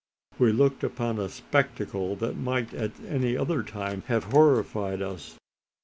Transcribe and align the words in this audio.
We 0.39 0.51
looked 0.51 0.83
upon 0.83 1.19
a 1.19 1.29
spectacle 1.29 2.15
that 2.15 2.35
might 2.35 2.73
at 2.73 2.93
any 3.07 3.37
other 3.37 3.61
time 3.61 4.01
have 4.07 4.23
horrified 4.33 5.03
us. 5.03 5.37